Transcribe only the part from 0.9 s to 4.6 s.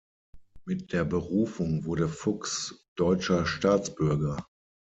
der Berufung wurde Fuchs deutscher Staatsbürger.